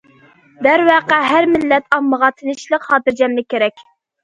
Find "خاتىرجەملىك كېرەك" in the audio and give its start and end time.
2.91-3.89